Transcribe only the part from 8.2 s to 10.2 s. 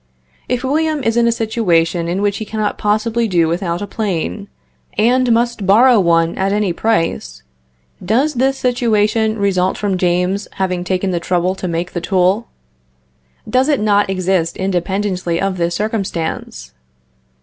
this situation result from